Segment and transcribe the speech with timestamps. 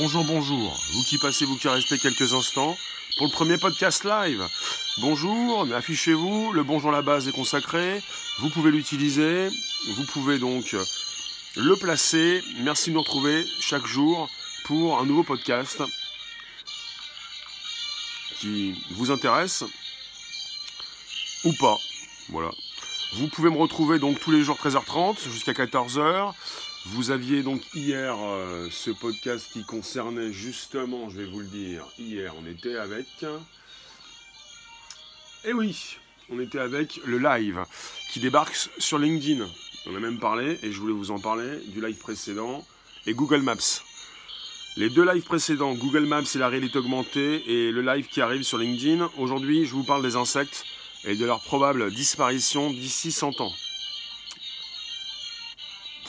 [0.00, 0.80] Bonjour, bonjour.
[0.94, 2.74] Vous qui passez, vous qui restez quelques instants
[3.18, 4.42] pour le premier podcast live.
[4.96, 6.52] Bonjour, affichez-vous.
[6.54, 8.00] Le bonjour la base est consacré.
[8.38, 9.50] Vous pouvez l'utiliser.
[9.96, 10.74] Vous pouvez donc
[11.54, 12.42] le placer.
[12.62, 14.30] Merci de nous retrouver chaque jour
[14.64, 15.82] pour un nouveau podcast
[18.38, 19.64] qui vous intéresse
[21.44, 21.76] ou pas.
[22.30, 22.52] Voilà.
[23.16, 26.32] Vous pouvez me retrouver donc tous les jours 13h30 jusqu'à 14h.
[26.92, 31.84] Vous aviez donc hier euh, ce podcast qui concernait justement, je vais vous le dire,
[32.00, 33.06] hier on était avec...
[35.44, 35.96] Eh oui,
[36.30, 37.60] on était avec le live
[38.10, 39.46] qui débarque sur LinkedIn.
[39.86, 42.66] On a même parlé, et je voulais vous en parler, du live précédent
[43.06, 43.82] et Google Maps.
[44.76, 48.42] Les deux lives précédents, Google Maps et la réalité augmentée, et le live qui arrive
[48.42, 50.64] sur LinkedIn, aujourd'hui je vous parle des insectes
[51.04, 53.52] et de leur probable disparition d'ici 100 ans.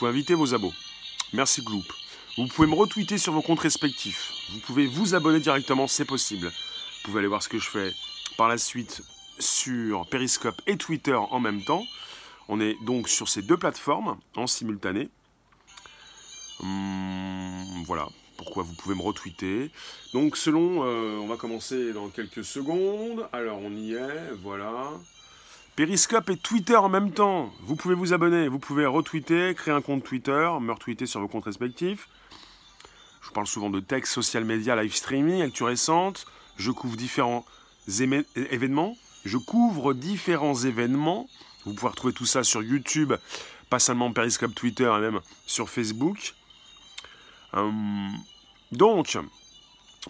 [0.06, 0.72] Inviter vos abos.
[1.32, 1.84] Merci Gloop.
[2.36, 4.32] Vous pouvez me retweeter sur vos comptes respectifs.
[4.52, 6.48] Vous pouvez vous abonner directement, c'est possible.
[6.48, 7.92] Vous pouvez aller voir ce que je fais
[8.36, 9.02] par la suite
[9.38, 11.84] sur Periscope et Twitter en même temps.
[12.48, 15.08] On est donc sur ces deux plateformes en simultané.
[16.60, 19.70] Hum, voilà, pourquoi vous pouvez me retweeter?
[20.12, 23.28] Donc selon, euh, on va commencer dans quelques secondes.
[23.32, 24.90] Alors on y est, voilà.
[25.74, 27.50] Periscope et Twitter en même temps.
[27.62, 31.28] Vous pouvez vous abonner, vous pouvez retweeter, créer un compte Twitter, me retweeter sur vos
[31.28, 32.08] comptes respectifs.
[33.22, 36.26] Je parle souvent de texte, social media, live streaming, actu récente.
[36.58, 37.46] Je couvre différents
[37.88, 38.96] événements.
[39.24, 41.26] Je couvre différents événements.
[41.64, 43.14] Vous pouvez retrouver tout ça sur YouTube,
[43.70, 46.34] pas seulement Periscope, Twitter et même sur Facebook.
[47.54, 48.12] Hum,
[48.72, 49.16] donc,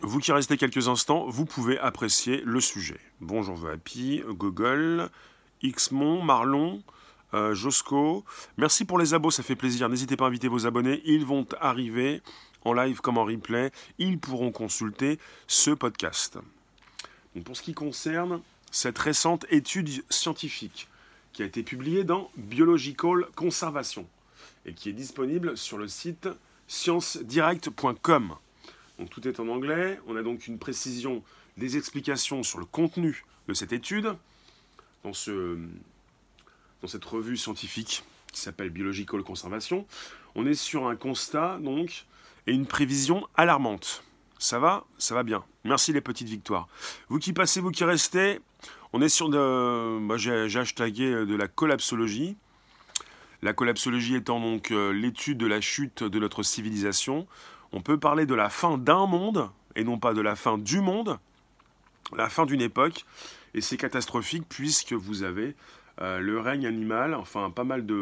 [0.00, 2.98] vous qui restez quelques instants, vous pouvez apprécier le sujet.
[3.20, 5.10] Bonjour Vapi, Google,
[5.62, 6.82] Xmon, Marlon,
[7.34, 8.24] euh, Josco.
[8.56, 9.88] Merci pour les abos, ça fait plaisir.
[9.88, 11.02] N'hésitez pas à inviter vos abonnés.
[11.04, 12.22] Ils vont arriver
[12.64, 13.72] en live comme en replay.
[13.98, 16.38] Ils pourront consulter ce podcast.
[17.44, 20.88] pour ce qui concerne cette récente étude scientifique
[21.32, 24.06] qui a été publiée dans Biological Conservation
[24.66, 26.28] et qui est disponible sur le site
[26.68, 28.34] sciencedirect.com.
[28.98, 29.98] Donc tout est en anglais.
[30.06, 31.22] On a donc une précision
[31.56, 34.14] des explications sur le contenu de cette étude
[35.04, 35.58] dans, ce,
[36.80, 39.86] dans cette revue scientifique qui s'appelle Biological Conservation.
[40.34, 42.06] On est sur un constat donc
[42.46, 44.04] et une prévision alarmante.
[44.38, 44.84] Ça va?
[44.98, 45.44] Ça va bien.
[45.64, 46.68] Merci les petites victoires.
[47.08, 48.40] Vous qui passez, vous qui restez,
[48.92, 50.06] on est sur de.
[50.06, 52.36] Bah, j'ai hashtagué de la collapsologie.
[53.42, 57.26] La collapsologie étant donc euh, l'étude de la chute de notre civilisation.
[57.72, 60.80] On peut parler de la fin d'un monde et non pas de la fin du
[60.80, 61.18] monde,
[62.16, 63.04] la fin d'une époque.
[63.54, 65.54] Et c'est catastrophique puisque vous avez
[66.00, 67.94] euh, le règne animal, enfin pas mal de,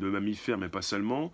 [0.00, 1.32] mammifères, mais pas seulement,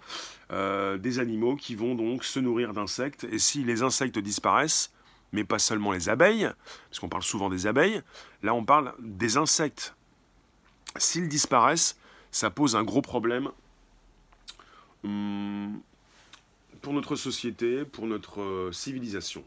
[0.52, 3.24] euh, des animaux qui vont donc se nourrir d'insectes.
[3.24, 4.92] Et si les insectes disparaissent,
[5.32, 6.50] mais pas seulement les abeilles,
[6.88, 8.02] parce qu'on parle souvent des abeilles,
[8.42, 9.94] là on parle des insectes.
[10.96, 11.96] S'ils disparaissent,
[12.32, 13.50] ça pose un gros problème
[15.04, 15.80] hum,
[16.82, 19.44] pour notre société, pour notre euh, civilisation.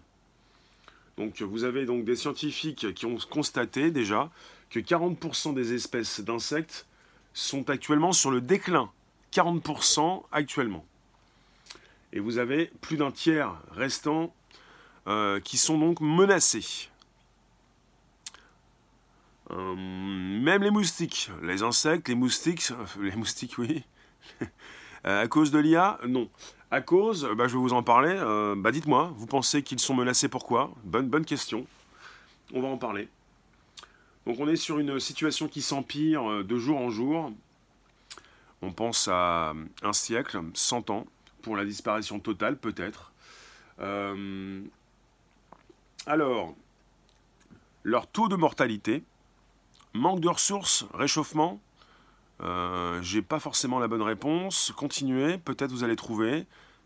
[1.17, 4.31] Donc vous avez donc des scientifiques qui ont constaté déjà
[4.69, 6.87] que 40% des espèces d'insectes
[7.33, 8.91] sont actuellement sur le déclin.
[9.33, 10.85] 40% actuellement.
[12.11, 14.33] Et vous avez plus d'un tiers restant
[15.07, 16.89] euh, qui sont donc menacés.
[19.51, 22.69] Euh, même les moustiques, les insectes, les moustiques,
[22.99, 23.83] les moustiques oui,
[25.03, 26.29] à cause de l'IA, non.
[26.73, 28.15] À cause, bah, je vais vous en parler.
[28.15, 31.67] Euh, bah, dites-moi, vous pensez qu'ils sont menacés pourquoi bonne, question.
[32.51, 33.07] On va en parler.
[34.25, 37.31] Donc on est sur une situation qui s'empire euh, de jour en jour.
[38.63, 39.53] On pense à
[39.83, 41.05] un siècle, 100 ans,
[41.43, 43.11] pour la disparition totale peut-être.
[43.79, 44.59] Euh,
[46.07, 46.55] alors,
[47.83, 49.03] leur taux de mortalité,
[49.93, 51.61] manque de ressources, réchauffement,
[52.43, 54.73] euh, j'ai pas forcément la bonne réponse.
[54.75, 56.45] Continuez, peut-être vous allez trouver.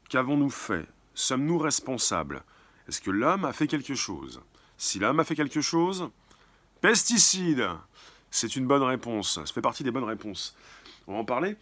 [0.10, 0.86] Qu'avons-nous fait?
[1.16, 2.44] Sommes-nous responsables?
[2.88, 4.42] Est-ce que l'homme a fait quelque chose?
[4.78, 6.10] Si l'homme a fait quelque chose,
[6.82, 7.68] pesticides
[8.30, 9.36] C'est une bonne réponse.
[9.44, 10.56] Ça fait partie des bonnes réponses.
[11.08, 11.56] On va en parler.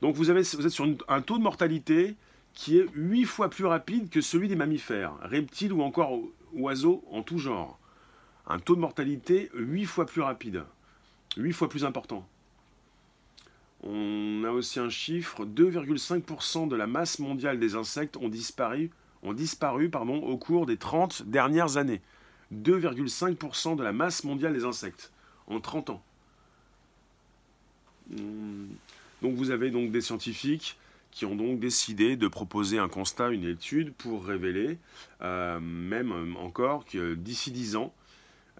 [0.00, 2.16] Donc vous, êtes sur un taux de mortalité
[2.54, 6.18] qui est 8 fois plus rapide que celui des mammifères, reptiles ou encore
[6.52, 7.78] oiseaux en tout genre.
[8.46, 10.64] Un taux de mortalité 8 fois plus rapide,
[11.36, 12.26] 8 fois plus important.
[13.82, 18.90] On a aussi un chiffre, 2,5% de la masse mondiale des insectes ont disparu,
[19.22, 22.02] au cours des 30 dernières années.
[22.54, 25.12] 2,5% de la masse mondiale des insectes
[25.46, 26.02] en 30 ans.
[28.10, 28.66] Hmm.
[29.22, 30.76] Donc vous avez donc des scientifiques
[31.10, 34.78] qui ont donc décidé de proposer un constat, une étude pour révéler,
[35.22, 37.92] euh, même encore, que d'ici 10 ans,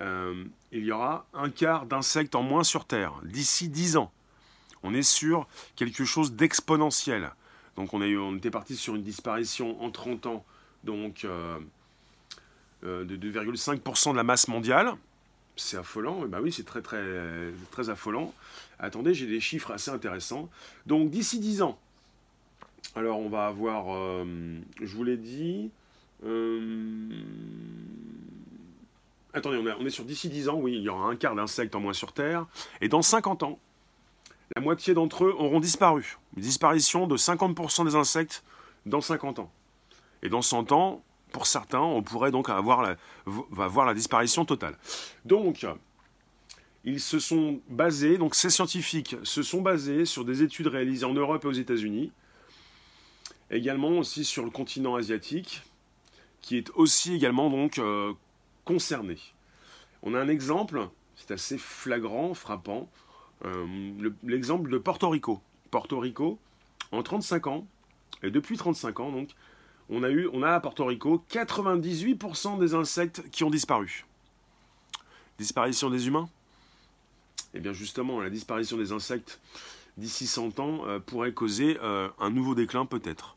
[0.00, 3.20] euh, il y aura un quart d'insectes en moins sur Terre.
[3.24, 4.12] D'ici 10 ans.
[4.82, 5.46] On est sur
[5.76, 7.30] quelque chose d'exponentiel.
[7.76, 10.44] Donc on, on, était parti sur une disparition en 30 ans
[10.84, 11.58] donc, euh,
[12.82, 14.92] de 2,5% de la masse mondiale.
[15.56, 17.04] C'est affolant, bah oui, c'est très, très,
[17.70, 18.32] très affolant.
[18.78, 20.48] Attendez, j'ai des chiffres assez intéressants.
[20.86, 21.78] Donc d'ici 10 ans,
[22.96, 24.24] alors on va avoir, euh,
[24.80, 25.70] je vous l'ai dit,
[26.24, 27.08] euh,
[29.32, 31.80] attendez, on, est sur d'ici 10 ans, oui, il y aura un quart d'insectes en
[31.80, 32.46] moins sur Terre,
[32.80, 33.58] et dans 50 ans,
[34.60, 36.18] moitié d'entre eux auront disparu.
[36.36, 38.42] Une disparition de 50% des insectes
[38.86, 39.50] dans 50 ans.
[40.22, 41.02] Et dans 100 ans,
[41.32, 44.76] pour certains, on pourrait donc avoir la, disparition totale.
[45.24, 45.66] Donc,
[46.84, 51.14] ils se sont basés, donc ces scientifiques se sont basés sur des études réalisées en
[51.14, 52.12] Europe et aux États-Unis,
[53.50, 55.62] également aussi sur le continent asiatique,
[56.40, 58.12] qui est aussi également euh,
[58.64, 59.18] concerné.
[60.02, 62.88] On a un exemple, c'est assez flagrant, frappant,
[64.22, 65.40] l'exemple de Porto Rico.
[65.70, 66.38] Porto Rico,
[66.92, 67.66] en 35 ans,
[68.22, 69.30] et depuis 35 ans donc,
[69.88, 74.04] on a eu, on a à Porto Rico 98% des insectes qui ont disparu.
[75.38, 76.28] Disparition des humains?
[77.54, 79.40] Eh bien justement, la disparition des insectes
[79.96, 83.36] d'ici 100 ans euh, pourrait causer euh, un nouveau déclin peut-être.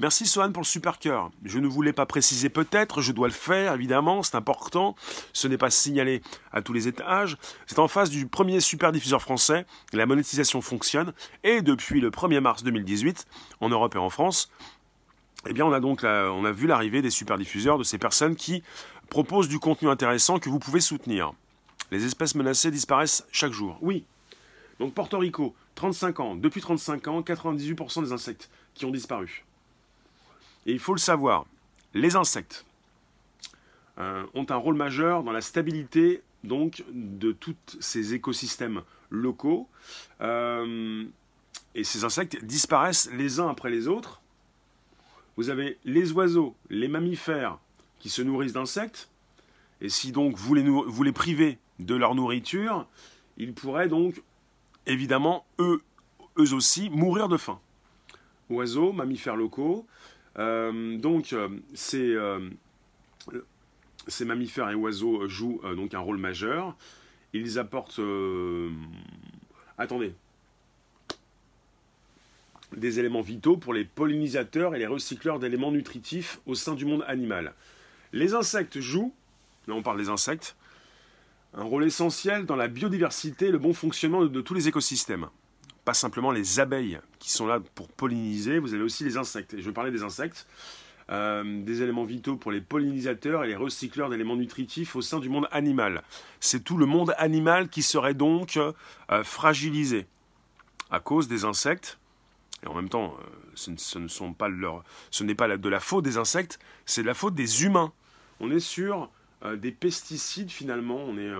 [0.00, 1.30] Merci Sohan pour le super cœur.
[1.44, 4.96] Je ne voulais pas préciser peut-être, je dois le faire évidemment, c'est important.
[5.34, 7.36] Ce n'est pas signalé à tous les étages.
[7.66, 9.66] C'est en face du premier super diffuseur français.
[9.92, 11.12] La monétisation fonctionne
[11.44, 13.26] et depuis le 1er mars 2018,
[13.60, 14.50] en Europe et en France,
[15.46, 18.36] eh bien on a donc on a vu l'arrivée des super diffuseurs, de ces personnes
[18.36, 18.62] qui
[19.10, 21.34] proposent du contenu intéressant que vous pouvez soutenir.
[21.90, 23.76] Les espèces menacées disparaissent chaque jour.
[23.82, 24.06] Oui.
[24.78, 26.36] Donc Porto Rico, 35 ans.
[26.36, 29.44] Depuis 35 ans, 98% des insectes qui ont disparu.
[30.70, 31.46] Et il faut le savoir,
[31.94, 32.64] les insectes
[33.98, 39.66] euh, ont un rôle majeur dans la stabilité donc de tous ces écosystèmes locaux.
[40.20, 41.04] Euh,
[41.74, 44.20] et ces insectes disparaissent les uns après les autres.
[45.36, 47.58] Vous avez les oiseaux, les mammifères
[47.98, 49.08] qui se nourrissent d'insectes.
[49.80, 52.86] Et si donc vous les, vous les privez de leur nourriture,
[53.38, 54.22] ils pourraient donc
[54.86, 55.82] évidemment, eux,
[56.38, 57.58] eux aussi, mourir de faim.
[58.50, 59.84] Oiseaux, mammifères locaux.
[60.38, 62.48] Euh, donc, euh, ces, euh,
[64.06, 66.76] ces, mammifères et oiseaux jouent donc un rôle majeur.
[67.32, 68.00] Ils apportent.
[69.78, 70.14] attendez.
[72.76, 77.04] Des éléments vitaux pour les pollinisateurs et les recycleurs d'éléments nutritifs au sein du monde
[77.08, 77.54] animal.
[78.12, 79.12] Les insectes jouent,
[79.66, 80.54] là on parle des insectes,
[81.54, 85.28] un rôle essentiel dans la biodiversité et le bon fonctionnement de, tous les écosystèmes.
[85.84, 89.54] Pas simplement les abeilles qui sont là pour polliniser, vous avez aussi les insectes.
[89.54, 90.46] Et je vais parler des insectes,
[91.10, 95.28] euh, des éléments vitaux pour les pollinisateurs et les recycleurs d'éléments nutritifs au sein du
[95.28, 96.02] monde animal.
[96.38, 98.72] C'est tout le monde animal qui serait donc euh,
[99.24, 100.06] fragilisé
[100.90, 101.98] à cause des insectes.
[102.62, 105.80] Et en même temps, euh, ce, ne sont pas leur, ce n'est pas de la
[105.80, 107.92] faute des insectes, c'est de la faute des humains.
[108.40, 109.10] On est sur
[109.56, 111.32] des pesticides, finalement, on est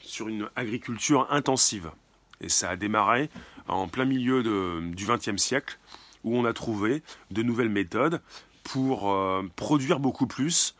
[0.00, 1.90] sur une agriculture intensive.
[2.42, 3.30] Et ça a démarré
[3.68, 5.78] en plein milieu du XXe siècle,
[6.24, 8.20] où on a trouvé de nouvelles méthodes
[8.64, 10.76] pour euh, produire beaucoup plus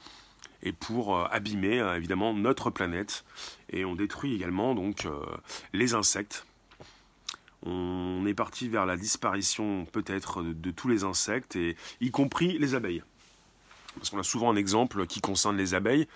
[0.62, 3.24] et pour abîmer évidemment notre planète.
[3.70, 5.08] Et on détruit également donc
[5.72, 6.46] les insectes.
[7.64, 12.58] On est parti vers la disparition peut-être de, de, tous les insectes, et, y compris
[12.58, 13.02] les abeilles.
[13.96, 16.08] Parce qu'on a souvent un exemple qui concerne les abeilles.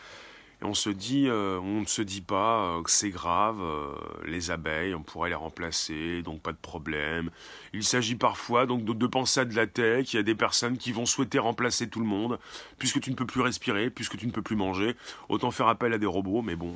[0.62, 3.92] Et on se dit, euh, on ne se dit pas euh, que c'est grave, euh,
[4.24, 7.30] les abeilles, on pourrait les remplacer, donc pas de problème.
[7.74, 10.14] Il s'agit parfois donc de, penser à de la tech.
[10.14, 12.38] Il y a des personnes qui vont souhaiter remplacer tout le monde,
[12.78, 14.96] puisque tu ne peux plus respirer, puisque tu ne peux plus manger.
[15.28, 16.74] Autant faire appel à des robots, mais bon,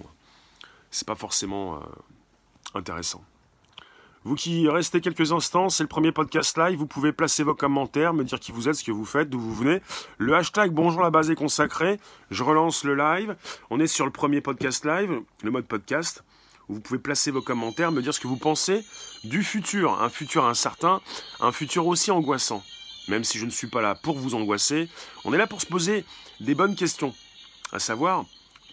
[0.90, 1.80] c'est pas forcément
[2.74, 3.24] intéressant.
[4.22, 6.78] Vous qui restez quelques instants, c'est le premier podcast live.
[6.78, 9.40] Vous pouvez placer vos commentaires, me dire qui vous êtes, ce que vous faites, d'où
[9.40, 9.80] vous venez.
[10.18, 11.98] Le hashtag Bonjour la base est consacré.
[12.30, 13.34] Je relance le live.
[13.70, 16.22] On est sur le premier podcast live, le mode podcast.
[16.68, 18.84] vous pouvez placer vos commentaires, me dire ce que vous pensez
[19.24, 20.02] du futur.
[20.02, 21.00] Un futur incertain,
[21.40, 22.62] un futur aussi angoissant.
[23.08, 24.90] Même si je ne suis pas là pour vous angoisser,
[25.24, 26.04] on est là pour se poser
[26.40, 27.14] des bonnes questions.
[27.72, 28.26] À savoir,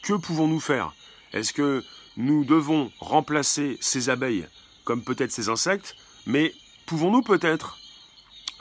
[0.04, 0.94] que pouvons-nous faire?
[1.32, 1.86] Est-ce que
[2.18, 4.46] nous devons remplacer ces abeilles?
[4.88, 6.54] Comme peut-être ces insectes, mais
[6.86, 7.78] pouvons-nous peut-être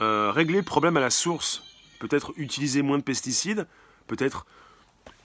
[0.01, 1.63] euh, régler le problème à la source?
[1.99, 3.65] Peut-être utiliser moins de pesticides,
[4.07, 4.45] peut-être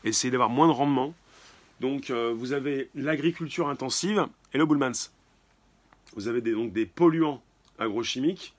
[0.04, 1.12] essayer d'avoir moins de rendement.
[1.80, 5.11] Donc euh, vous avez l'agriculture intensive et le bullmans.
[6.14, 7.42] Vous avez donc des polluants
[7.80, 8.54] agrochimiques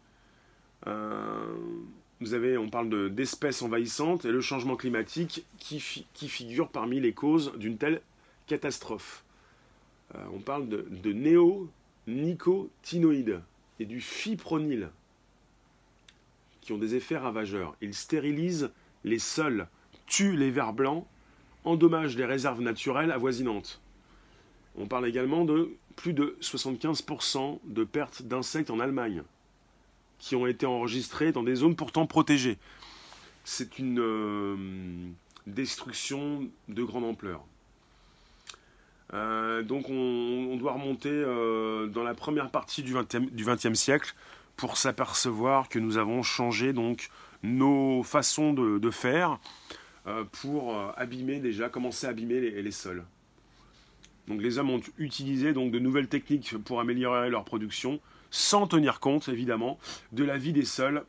[2.20, 7.54] vous avez, on parle d'espèces envahissantes et le changement climatique qui, figure parmi les causes
[7.58, 8.02] d'une telle
[8.48, 9.24] catastrophe.
[10.34, 11.14] on parle de, de
[12.08, 13.42] néonicotinoïdes
[13.80, 14.90] et du fipronil
[16.62, 17.76] qui ont des effets ravageurs.
[17.82, 18.72] Ils stérilisent
[19.04, 19.68] les sols,
[20.08, 21.06] tuent les vers blancs,
[21.66, 23.82] endommagent les réserves naturelles avoisinantes.
[24.78, 29.24] On parle également de plus de 75% de pertes d'insectes en Allemagne,
[30.20, 32.58] qui ont été enregistrées dans des zones pourtant protégées.
[33.44, 34.56] C'est une euh,
[35.46, 37.46] destruction de grande ampleur.
[39.14, 44.16] Euh, donc on, doit remonter euh, dans la première partie du XXe siècle
[44.56, 47.10] pour s'apercevoir que nous avons changé donc
[47.44, 49.40] nos façons de, faire
[50.32, 53.04] pour abîmer déjà, commencer à abîmer les sols.
[54.28, 58.00] Donc les hommes ont utilisé donc de nouvelles techniques pour améliorer leur production,
[58.32, 59.78] sans tenir compte évidemment
[60.12, 61.04] de la vie des sols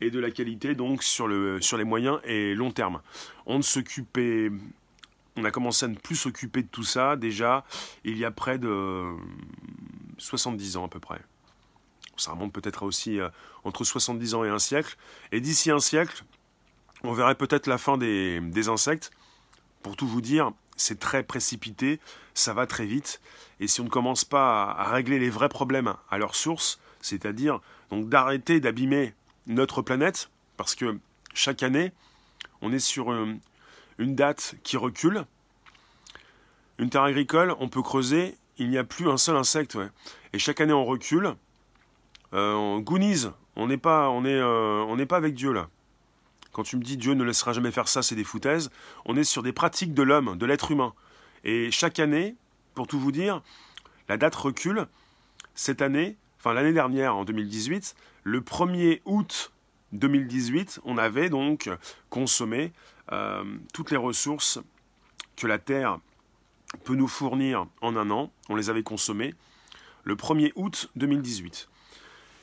[0.00, 1.28] et de la qualité donc sur,
[1.60, 3.00] sur les moyens et long terme.
[3.46, 4.50] On ne s'occupait,
[5.36, 7.64] on a commencé à ne plus s'occuper de tout ça déjà
[8.04, 9.04] il y a près de
[10.18, 11.20] 70 ans à peu près.
[12.16, 13.28] Ça remonte peut-être aussi euh,
[13.64, 14.96] entre 70 ans et un siècle.
[15.32, 16.24] Et d'ici un siècle,
[17.02, 19.10] on verrait peut-être la fin des, des insectes.
[19.82, 22.00] Pour tout vous dire, c'est très précipité,
[22.34, 23.20] ça va très vite,
[23.60, 27.60] et si on ne commence pas à, régler les vrais problèmes à leur source, c'est-à-dire
[27.90, 29.14] donc d'arrêter d'abîmer
[29.46, 30.98] notre planète, parce que
[31.34, 31.92] chaque année,
[32.60, 33.12] on est sur
[34.02, 35.24] une, date qui recule.
[36.78, 39.78] Une terre agricole, on peut creuser, il n'y a plus un seul insecte,
[40.32, 41.34] et chaque année on recule.
[42.34, 45.68] Euh, on Goonies, on n'est pas, euh, on n'est pas avec Dieu là.
[46.52, 48.70] Quand tu me dis Dieu ne laissera jamais faire ça, c'est des foutaises.
[49.06, 50.92] On est sur des pratiques de l'homme, de l'être humain.
[51.44, 52.36] Et chaque année,
[52.74, 53.42] pour tout vous dire,
[54.08, 54.86] la date recule.
[55.54, 57.94] Cette année, enfin l'année dernière, en 2018,
[58.24, 59.52] le 1er août
[59.92, 61.70] 2018, on avait donc
[62.10, 62.72] consommé
[63.10, 63.42] euh,
[63.74, 64.60] toutes les ressources
[65.36, 65.98] que la Terre
[66.84, 68.30] peut nous fournir en un an.
[68.48, 69.34] On les avait consommées
[70.04, 71.68] le 1er août 2018.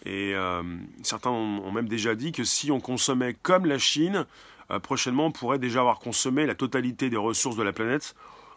[0.05, 0.63] Et euh,
[1.03, 4.25] certains ont, même déjà dit que si on consommait comme la Chine,
[4.71, 8.15] euh, prochainement on pourrait déjà avoir consommé la totalité des ressources de la planète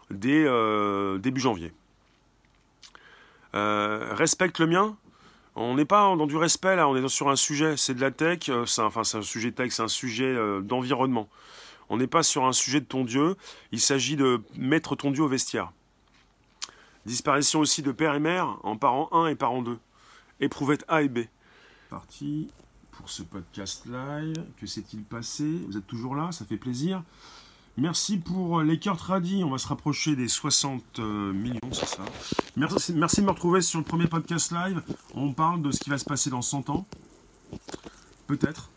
[0.09, 0.45] dès
[1.19, 1.73] début janvier.
[3.53, 4.95] respecte le mien
[5.55, 8.11] On n'est pas dans du respect là, on est sur un sujet, c'est de la
[8.11, 11.27] tech, c'est un sujet tech, c'est un sujet d'environnement.
[11.89, 13.35] On n'est pas sur un sujet de ton Dieu,
[13.71, 15.71] il s'agit de mettre ton Dieu au vestiaire.
[17.05, 19.77] Disparition aussi de père et mère en parents 1 et parents 2
[20.39, 21.19] éprouvette A et B.
[21.89, 22.49] Parti
[22.91, 24.43] pour ce podcast live.
[24.59, 25.45] Que s'est-il passé?
[25.67, 27.03] Vous êtes toujours là, ça fait plaisir.
[27.75, 29.43] Merci pour les cœurs tradis.
[29.43, 32.05] On va se rapprocher des 60 euh, millions, c'est ça?
[32.55, 34.81] Merci, merci de me retrouver sur le premier podcast live.
[35.15, 36.85] On parle de ce qui va se passer dans 100 ans.
[38.27, 38.69] Peut-être.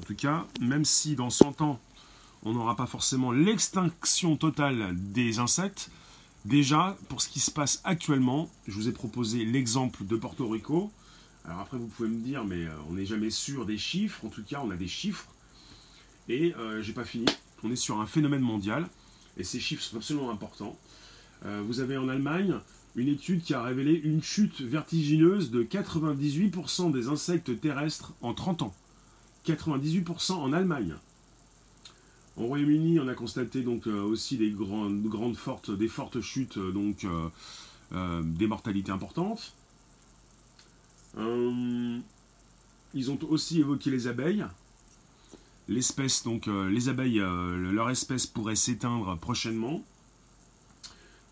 [0.00, 1.80] En tout cas, même si dans 100 ans,
[2.44, 5.90] on n'aura pas forcément l'extinction totale des insectes,
[6.44, 10.92] Déjà, pour ce qui se passe actuellement, je vous ai proposé l'exemple de Porto Rico.
[11.46, 14.22] Alors après, vous pouvez me dire, mais euh, on n'est jamais sûr des chiffres.
[14.26, 15.26] En tout cas, on a des chiffres.
[16.28, 17.24] Et euh, j'ai pas fini.
[17.62, 18.86] On est sur un phénomène mondial.
[19.38, 20.78] Et ces chiffres sont absolument importants.
[21.46, 22.56] Euh, vous avez en Allemagne
[22.94, 28.62] une étude qui a révélé une chute vertigineuse de 98% des insectes terrestres en 30
[28.62, 28.74] ans.
[29.46, 30.94] 98% en Allemagne.
[32.36, 36.58] Au Royaume-Uni, on a constaté donc euh, aussi des grandes, grandes fortes, des fortes chutes,
[36.58, 39.54] euh, donc euh, des mortalités importantes.
[41.16, 44.44] ils ont aussi évoqué les abeilles.
[45.68, 49.82] L'espèce, donc les abeilles, leur espèce pourrait s'éteindre prochainement.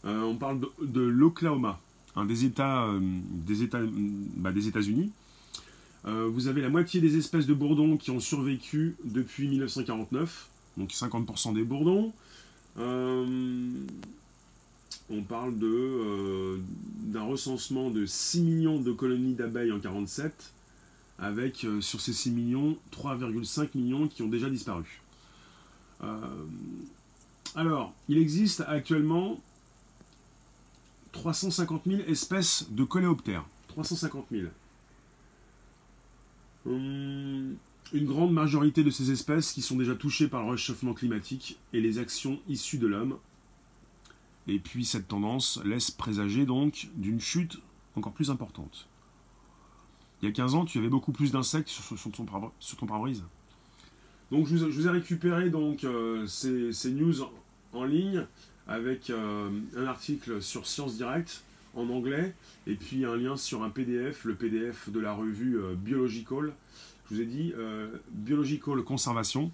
[0.05, 1.81] on parle de, l'Oklahoma,
[2.17, 2.89] un des États,
[4.37, 5.11] bah, des États-Unis.
[6.05, 11.55] vous avez la moitié des espèces de bourdons qui ont survécu depuis 1949 donc 50%
[11.55, 12.13] des bourdons.
[12.79, 13.87] Euh,
[15.11, 16.59] on parle de, euh,
[17.05, 20.53] d'un recensement de 6 millions de colonies d'abeilles en 47,
[21.19, 25.01] avec euh, sur ces 6 millions, 3,5 millions qui ont déjà disparu.
[27.55, 29.41] alors, il existe actuellement
[31.13, 33.45] 350 000 espèces de coléoptères.
[33.69, 34.49] 350 000.
[37.93, 41.81] Une grande majorité de ces espèces qui sont déjà touchées par le réchauffement climatique et
[41.81, 43.19] les actions issues de l'homme.
[44.49, 47.59] Et puis cette tendance laisse présager donc d'une chute
[47.95, 48.89] encore plus importante.
[50.21, 53.25] Il y a 15 ans, tu avais beaucoup plus d'insectes sur, ton pare-brise.
[54.31, 57.17] Donc je vous, ai récupéré donc euh, ces, news
[57.75, 58.25] en ligne
[58.67, 61.43] avec euh, un article sur Science Direct
[61.75, 62.35] en anglais
[62.67, 66.55] et puis un lien sur un PDF, le PDF de la revue euh, Biological
[67.13, 67.53] je vous ai dit
[68.11, 69.53] biological conservation,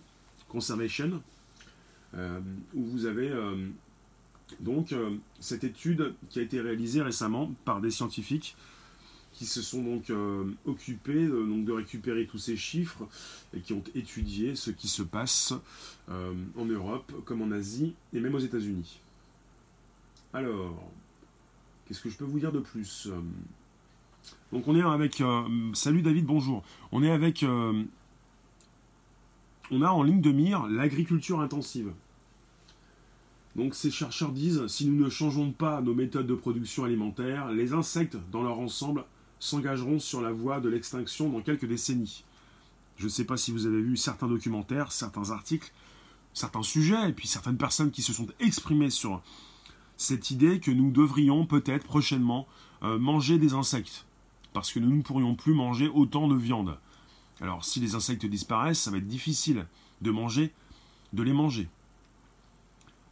[0.49, 1.21] conservation,
[2.15, 3.33] où vous avez
[4.61, 4.95] donc
[5.41, 8.57] cette étude qui a été réalisée récemment par des scientifiques
[9.33, 10.13] qui se sont donc
[10.67, 13.09] occupés donc de récupérer tous ces chiffres
[13.53, 15.53] et qui ont étudié ce qui se passe
[16.09, 19.01] en Europe comme en Asie et même aux États-Unis.
[20.33, 20.81] Alors,
[21.87, 23.09] qu'est-ce que je peux vous dire de plus
[24.53, 25.21] donc on est avec...
[25.21, 25.43] Euh,
[25.75, 26.63] salut David, bonjour.
[26.93, 27.43] On est avec...
[27.43, 27.83] Euh,
[29.71, 31.93] on a en ligne de mire l'agriculture intensive.
[33.57, 37.73] Donc ces chercheurs disent, si nous ne changeons pas nos méthodes de production alimentaire, les
[37.73, 39.05] insectes dans leur ensemble
[39.41, 42.25] s'engageront sur la voie de l'extinction dans quelques décennies.
[42.97, 45.71] Je ne sais pas si vous avez vu certains documentaires, certains articles,
[46.35, 49.23] certains sujets, et puis certaines personnes qui se sont exprimées sur
[49.97, 52.47] cette idée que nous devrions peut-être prochainement
[52.83, 54.07] euh, manger des insectes
[54.53, 56.79] parce que nous ne pourrions plus manger autant de viande.
[57.41, 59.67] Alors si les insectes disparaissent, ça va être difficile
[60.01, 60.53] de manger,
[61.13, 61.69] de les manger.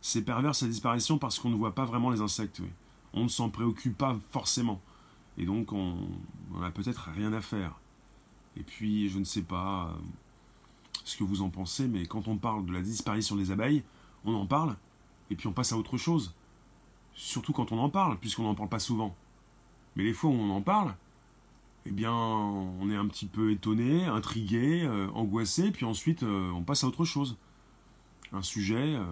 [0.01, 2.61] C'est pervers sa disparition parce qu'on ne voit pas vraiment les insectes.
[3.13, 4.81] On ne s'en préoccupe pas forcément.
[5.39, 5.97] Et donc on
[6.61, 7.79] n'a peut-être rien à faire.
[8.57, 10.01] Et puis je ne sais pas euh,
[11.05, 13.83] ce que vous en pensez, mais quand on parle de la disparition des abeilles,
[14.25, 14.77] on en parle,
[15.31, 16.35] et puis on passe à autre chose.
[17.15, 19.15] Surtout quand on en parle, puisqu'on n'en parle pas souvent.
[19.95, 20.95] Mais les fois où on en parle,
[21.89, 26.63] eh bien, on est un petit peu étonné, intrigué, euh, angoissé, puis ensuite euh, on
[26.63, 27.37] passe à autre chose.
[28.33, 29.05] Un sujet euh,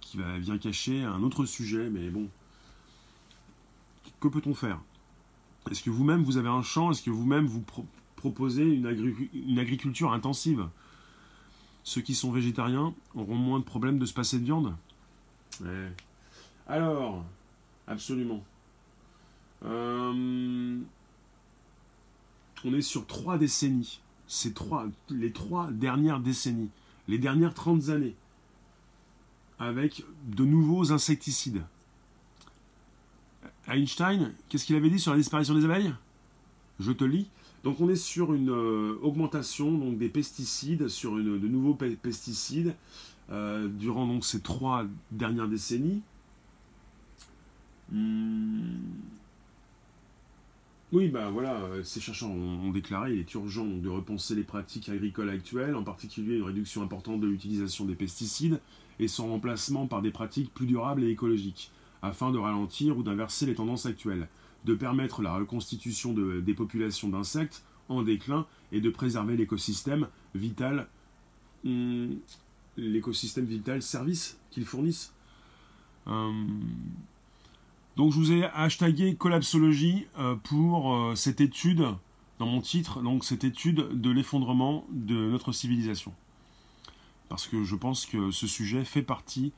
[0.00, 2.28] qui va, vient cacher un autre sujet, mais bon.
[4.18, 4.80] Que peut-on faire?
[5.70, 6.90] Est-ce que vous-même vous avez un champ?
[6.90, 7.64] Est-ce que vous-même vous,
[8.16, 10.68] proposez une, agriculture intensive?
[11.84, 14.74] Ceux qui sont végétariens auront moins de problèmes de se passer de viande?
[16.66, 17.24] Alors,
[17.86, 18.42] absolument.
[22.64, 24.00] On est sur trois décennies.
[24.26, 26.70] C'est trois, les trois dernières décennies,
[27.08, 28.14] les dernières 30 années,
[29.58, 31.62] avec de nouveaux insecticides.
[33.66, 35.92] Einstein, qu'est-ce qu'il avait dit sur la disparition des abeilles?
[36.78, 37.28] Je te lis.
[37.62, 42.74] Donc on est sur une euh, augmentation donc, des pesticides, sur de nouveaux pesticides,
[43.30, 46.02] euh, durant donc, ces trois dernières décennies.
[47.90, 48.78] Hmm.
[50.92, 54.88] Oui, bah voilà, euh, ces chercheurs ont, déclaré qu'il est urgent de repenser les pratiques
[54.88, 58.60] agricoles actuelles, en particulier une réduction importante de l'utilisation des pesticides
[58.98, 61.70] et son remplacement par des pratiques plus durables et écologiques,
[62.02, 64.26] afin de ralentir ou d'inverser les tendances actuelles,
[64.64, 70.88] de permettre la reconstitution des populations d'insectes en déclin et de préserver l'écosystème vital,
[71.64, 72.16] hum,
[72.76, 75.12] l'écosystème vital service qu'ils fournissent.
[76.06, 76.60] Hum,
[77.96, 81.84] donc je vous ai hashtagué collapsologie euh, pour euh, cette étude,
[82.38, 86.12] dans mon titre, donc cette étude de l'effondrement de notre civilisation.
[87.28, 89.52] Parce que je pense que ce sujet fait partie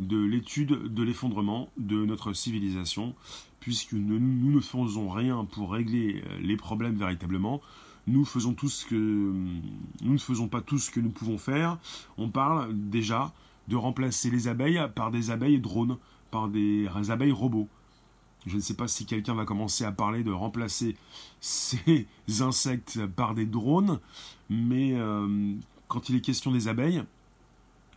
[0.00, 3.14] de l'étude de l'effondrement de notre civilisation,
[3.58, 7.60] puisque nous, ne faisons rien pour régler euh, les problèmes véritablement.
[8.06, 11.78] Nous faisons tout ce que nous ne faisons pas tout ce que nous pouvons faire.
[12.16, 13.32] On parle déjà
[13.66, 15.98] de remplacer les abeilles par des abeilles drones,
[16.30, 17.68] par des abeilles robots.
[18.46, 20.96] Je ne sais pas si quelqu'un va commencer à parler de remplacer
[21.40, 22.06] ces
[22.40, 23.98] insectes par des drones,
[24.48, 25.54] mais euh,
[25.88, 27.02] quand il est question des abeilles,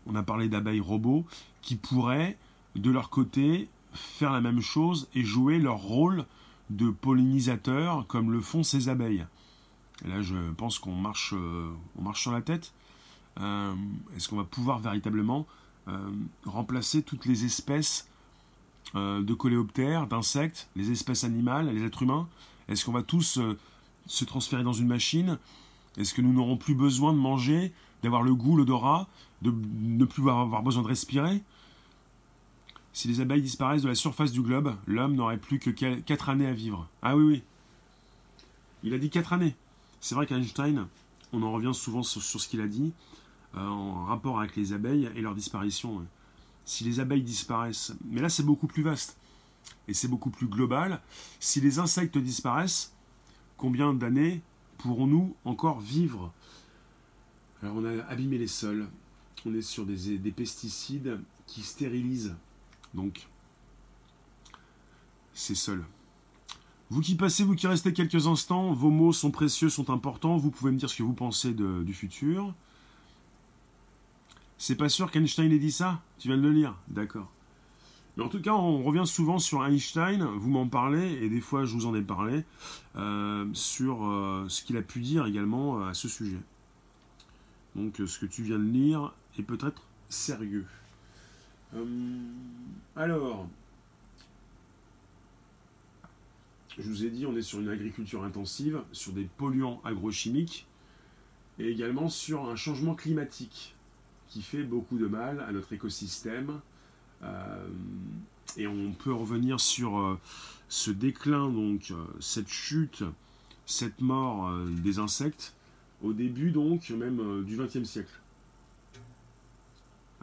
[0.07, 1.25] on a parlé d'abeilles robots
[1.61, 2.37] qui pourraient,
[2.75, 6.25] de leur côté, faire la même chose et jouer leur rôle
[6.69, 9.25] de pollinisateurs comme le font ces abeilles.
[10.05, 11.71] Là, je pense qu'on marche, euh,
[12.15, 12.73] sur la tête.
[13.39, 13.73] Euh,
[14.15, 15.45] est-ce qu'on va pouvoir véritablement
[16.45, 18.07] remplacer toutes les espèces
[18.95, 22.27] euh, de coléoptères, d'insectes, les espèces animales, les êtres humains
[22.67, 23.57] Est-ce qu'on va tous euh,
[24.05, 25.37] se transférer dans une machine?
[25.97, 29.07] Est-ce que nous n'aurons plus besoin de manger, d'avoir le goût, l'odorat,
[29.41, 31.41] de ne plus avoir besoin de respirer?
[32.93, 36.47] Si les abeilles disparaissent de la surface du globe, l'homme n'aurait plus que 4 années
[36.47, 36.87] à vivre.
[37.01, 37.43] Ah oui, oui.
[38.83, 39.55] Il a dit 4 années.
[40.01, 40.87] C'est vrai qu'Einstein,
[41.31, 42.91] on en revient souvent sur, ce qu'il a dit,
[43.55, 46.05] euh, en rapport avec les abeilles et leur disparition
[46.65, 49.17] si les abeilles disparaissent, mais là c'est beaucoup plus vaste
[49.87, 51.01] et c'est beaucoup plus global,
[51.39, 52.93] si les insectes disparaissent,
[53.57, 54.41] combien d'années
[54.77, 56.33] pourrons-nous encore vivre?
[57.61, 58.87] Alors on a abîmé les sols,
[59.45, 62.35] on est sur des, pesticides qui stérilisent
[62.93, 63.27] donc
[65.33, 65.85] ces sols.
[66.89, 70.51] Vous qui passez, vous qui restez quelques instants, vos mots sont précieux, sont importants, vous
[70.51, 72.53] pouvez me dire ce que vous pensez du futur.
[74.61, 77.27] C'est pas sûr qu'Einstein ait dit ça Tu viens de le lire D'accord.
[78.15, 81.65] Mais en tout cas, on revient souvent sur Einstein, vous m'en parlez, et des fois
[81.65, 82.43] je vous en ai parlé,
[82.95, 86.37] euh, sur euh, ce qu'il a pu dire également euh, à ce sujet.
[87.75, 90.67] Donc ce que tu viens de lire est peut-être sérieux.
[92.95, 93.47] alors,
[96.77, 100.67] je vous ai dit, on est sur une agriculture intensive, sur des polluants agrochimiques,
[101.57, 103.73] et également sur un changement climatique
[104.31, 106.59] qui fait beaucoup de mal à notre écosystème,
[107.23, 107.67] euh,
[108.57, 110.17] et on peut revenir sur euh,
[110.69, 113.03] ce déclin, donc euh, cette chute,
[113.65, 115.53] cette mort des insectes
[116.03, 118.11] au début donc même du XXe siècle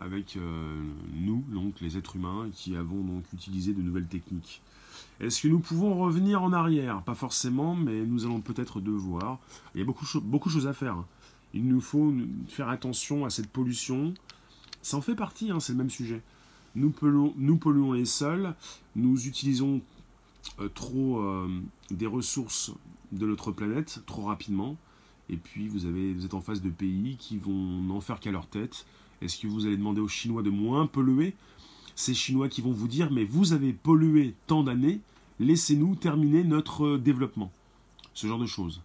[0.00, 0.36] avec
[1.14, 4.60] nous, donc les êtres humains, qui avons donc utilisé de nouvelles techniques.
[5.18, 7.02] Est-ce que nous pouvons revenir en arrière?
[7.02, 9.38] Pas forcément, mais nous allons peut-être devoir.
[9.74, 10.94] Il y a beaucoup, beaucoup de choses à faire.
[10.94, 11.06] Hein.
[11.54, 12.12] Il nous faut
[12.48, 14.14] faire attention à cette pollution.
[14.82, 16.22] Ça en fait partie, hein, c'est le même sujet.
[16.74, 18.54] Nous polluons, les sols,
[18.94, 19.80] nous utilisons
[20.60, 21.48] euh, trop euh,
[21.90, 22.72] des ressources
[23.12, 24.76] de notre planète trop rapidement,
[25.30, 28.46] et puis vous, vous êtes en face de pays qui vont n'en faire qu'à leur
[28.46, 28.86] tête.
[29.20, 31.34] Est-ce que vous allez demander aux Chinois de moins polluer?
[31.96, 35.00] Ces Chinois qui vont vous dire mais vous avez pollué tant d'années,
[35.40, 37.50] laissez-nous terminer notre développement.
[38.14, 38.80] Ce genre de choses.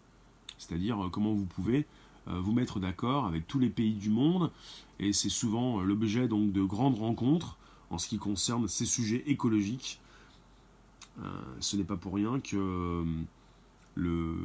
[0.57, 1.85] C'est-à-dire euh, comment vous pouvez
[2.27, 4.51] vous mettre d'accord avec tous les pays du monde,
[4.99, 7.57] et c'est souvent l'objet donc de grandes rencontres
[7.89, 9.99] en ce qui concerne ces sujets écologiques.
[11.21, 13.03] Euh, ce n'est pas pour rien que euh,
[13.95, 14.35] le,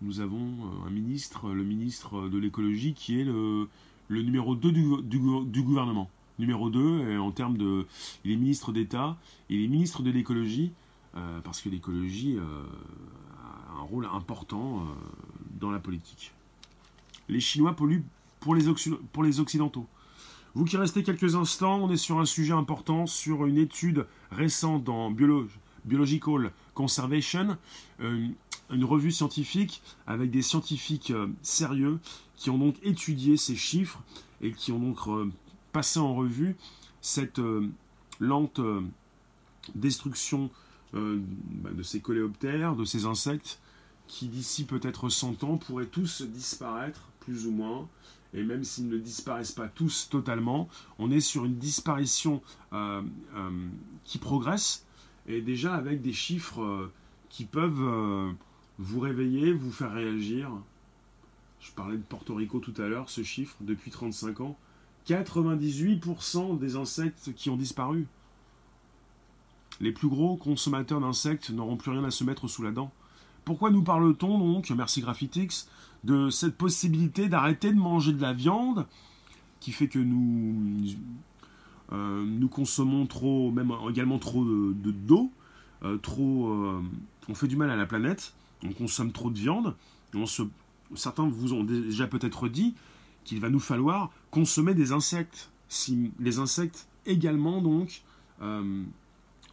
[0.00, 3.68] nous avons euh, un ministre, le ministre de l'écologie, qui est le,
[4.08, 4.70] numéro 2
[5.02, 6.08] du, gouvernement.
[6.38, 7.86] Numéro 2, en termes de.
[8.24, 9.16] Il est ministre d'État,
[9.48, 10.72] il est ministre de l'écologie,
[11.44, 14.84] parce que l'écologie a un rôle important
[15.60, 16.33] dans la politique.
[17.28, 18.04] Les Chinois polluent
[18.40, 18.64] pour les,
[19.12, 19.86] pour les Occidentaux.
[20.54, 24.84] Vous qui restez quelques instants, on est sur un sujet important, sur une étude récente
[24.84, 27.56] dans Biological Conservation,
[28.00, 28.28] euh,
[28.70, 31.98] une revue scientifique avec des scientifiques euh, sérieux
[32.36, 34.00] qui ont donc étudié ces chiffres
[34.42, 35.28] et qui ont donc euh,
[35.72, 36.54] passé en revue
[37.00, 37.40] cette
[38.20, 38.60] lente
[39.74, 40.50] destruction
[40.92, 43.58] bah, de ces coléoptères, de ces insectes,
[44.06, 47.88] qui d'ici peut-être 100 ans pourraient tous disparaître, plus ou moins,
[48.34, 53.02] et même s'ils ne disparaissent pas tous totalement, on est sur une disparition euh,
[53.36, 53.50] euh,
[54.04, 54.84] qui progresse,
[55.26, 56.92] et déjà avec des chiffres euh,
[57.30, 58.34] qui peuvent
[58.78, 60.50] vous réveiller, vous faire réagir.
[61.60, 64.56] Je parlais de Porto Rico tout à l'heure, ce chiffre, depuis 35 ans,
[65.08, 68.06] 98% des insectes qui ont disparu.
[69.80, 72.92] Les plus gros consommateurs d'insectes n'auront plus rien à se mettre sous la dent.
[73.44, 75.68] Pourquoi nous parle-t-on donc, merci Graphitix,
[76.04, 78.86] de cette possibilité d'arrêter de manger de la viande,
[79.60, 80.94] qui fait que nous,
[81.92, 85.30] euh, nous consommons trop, même également trop de d'eau,
[85.82, 86.82] euh, trop, euh,
[87.28, 89.74] on fait du mal à la planète, on consomme trop de viande,
[90.14, 90.42] on se,
[90.94, 92.74] certains vous ont déjà peut-être dit
[93.24, 98.02] qu'il va nous falloir consommer des insectes, si les insectes également donc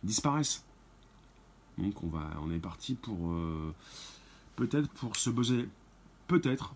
[0.03, 0.63] disparaissent.
[1.77, 3.33] Donc on va, on est parti pour
[4.55, 5.67] peut-être pour se poser
[6.31, 6.73] Peut-être.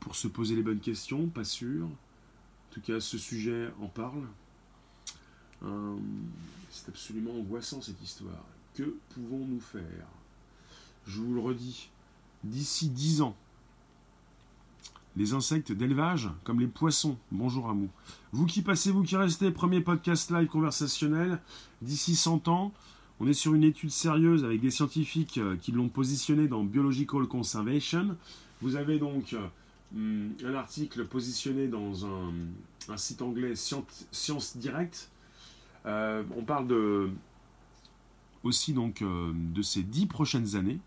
[0.00, 1.86] Pour se poser les bonnes questions, pas sûr.
[1.86, 4.26] En tout cas, ce sujet en parle.
[5.62, 5.96] Euh,
[6.70, 8.44] c'est absolument angoissant cette histoire.
[8.74, 10.06] Que pouvons-nous faire?
[11.06, 11.88] Je vous le redis,
[12.44, 13.34] d'ici dix ans,
[15.16, 17.88] les insectes d'élevage, comme les poissons, bonjour à vous.
[18.32, 21.40] Vous qui passez, vous qui restez, premier podcast live conversationnel,
[21.80, 22.74] d'ici 100 ans,
[23.20, 27.26] on est sur une étude sérieuse avec des scientifiques euh, qui l'ont positionné dans Biological
[27.26, 28.16] Conservation.
[28.62, 35.10] Vous avez donc euh, un article positionné dans un, site anglais Science Direct.
[35.86, 37.10] Euh, on parle
[38.44, 40.78] aussi donc de ces dix prochaines années.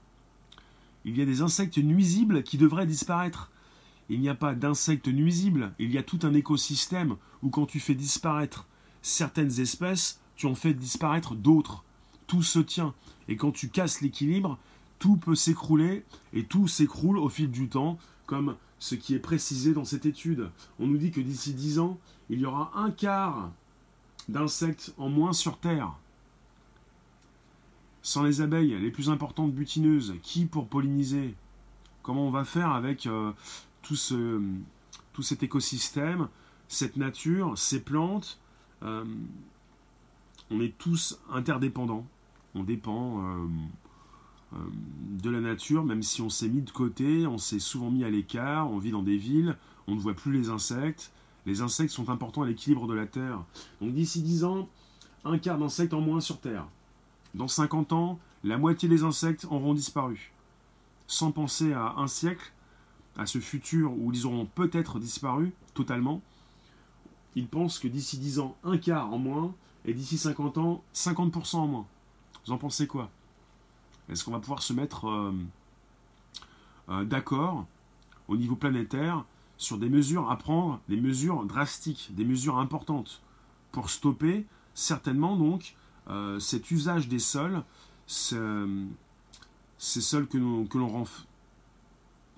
[1.05, 3.51] Il y a des insectes nuisibles qui devraient disparaître.
[4.09, 7.79] Il n'y a pas d'insectes nuisibles, il y a tout un écosystème où quand tu
[7.79, 8.67] fais disparaître
[9.01, 11.83] certaines espèces, tu en fais disparaître d'autres
[12.31, 12.93] tout se tient.
[13.27, 14.57] Et quand tu casses l'équilibre,
[14.99, 19.73] tout peut s'écrouler et tout s'écroule au fil du temps, comme ce qui est précisé
[19.73, 20.49] dans cette étude.
[20.79, 23.51] On nous dit que d'ici 10 ans, il y aura un quart
[24.29, 25.91] d'insectes en moins sur Terre.
[28.01, 31.35] Sans les abeilles, les plus importantes butineuses, qui pour polliniser?
[32.01, 33.33] Comment on va faire avec euh,
[33.81, 34.41] tout, ce,
[35.11, 36.29] tout cet écosystème,
[36.69, 38.39] cette nature, ces plantes?
[38.83, 39.03] Euh,
[40.49, 42.05] On est tous interdépendants
[42.55, 43.47] on dépend euh,
[44.53, 44.57] euh,
[45.21, 48.09] de la nature, même si on s'est mis de côté, on s'est souvent mis à
[48.09, 51.11] l'écart, on vit dans des villes, on ne voit plus les insectes.
[51.45, 53.43] Les insectes sont importants à l'équilibre de la Terre.
[53.79, 54.69] Donc d'ici 10 ans,
[55.25, 56.67] un quart d'insectes en moins sur Terre.
[57.33, 60.31] Dans 50 ans, la moitié des insectes auront disparu.
[61.07, 62.51] Sans penser à un siècle,
[63.17, 66.21] à ce futur où ils auront peut-être disparu totalement,
[67.35, 69.53] ils pensent que d'ici 10 ans, un quart en moins,
[69.85, 71.87] et d'ici 50 ans, 50% en moins.
[72.45, 73.09] Vous en pensez quoi?
[74.09, 75.33] Est-ce qu'on va pouvoir se mettre euh,
[76.89, 77.65] euh, d'accord
[78.27, 79.23] au niveau planétaire
[79.57, 83.21] sur des mesures à prendre, des mesures drastiques, des mesures importantes
[83.71, 85.75] pour stopper certainement donc
[86.09, 87.63] euh, cet usage des sols,
[88.07, 88.35] ces
[89.77, 91.05] sols que, l'on rend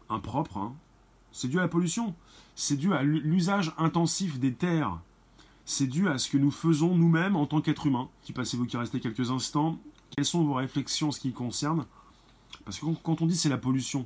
[0.09, 0.73] impropres, hein?
[1.31, 2.13] c'est dû à la pollution,
[2.55, 4.99] c'est dû à l'usage intensif des terres,
[5.65, 8.09] c'est dû à ce que nous faisons nous-mêmes en tant qu'êtres humains.
[8.23, 9.77] Qui passez-vous qui restez quelques instants
[10.15, 11.85] Quelles sont vos réflexions en ce qui concerne?
[12.65, 14.05] Parce que quand on dit c'est la pollution,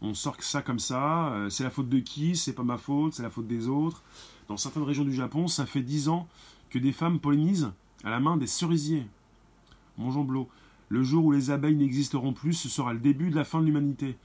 [0.00, 2.36] on sort ça comme ça, euh, c'est la faute de qui?
[2.36, 4.02] C'est pas ma faute, c'est la faute des autres.
[4.48, 6.28] Dans certaines régions du Japon, ça fait dix ans
[6.70, 9.06] que des femmes pollinisent à la main des cerisiers.
[9.98, 10.48] Mon Blot,
[10.88, 13.66] le jour où les abeilles n'existeront plus, ce sera le début de la fin de
[13.66, 14.16] l'humanité.